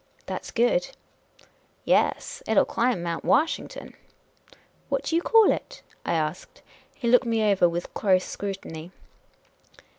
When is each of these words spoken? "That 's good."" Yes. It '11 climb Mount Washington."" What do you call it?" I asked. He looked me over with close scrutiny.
"That 0.25 0.43
's 0.45 0.49
good."" 0.49 0.97
Yes. 1.95 2.41
It 2.47 2.53
'11 2.53 2.65
climb 2.73 3.03
Mount 3.03 3.23
Washington."" 3.23 3.93
What 4.89 5.03
do 5.03 5.15
you 5.15 5.21
call 5.21 5.51
it?" 5.51 5.83
I 6.07 6.13
asked. 6.13 6.63
He 6.95 7.07
looked 7.07 7.27
me 7.27 7.43
over 7.51 7.69
with 7.69 7.93
close 7.93 8.23
scrutiny. 8.25 8.91